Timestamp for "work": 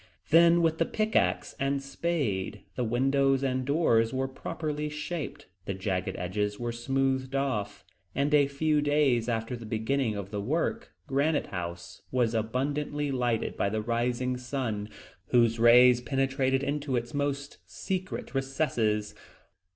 10.41-10.91